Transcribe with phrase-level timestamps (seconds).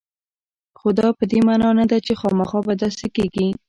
[0.79, 3.47] خو دا په دې معنا نه ده چې خامخا به داسې کېږي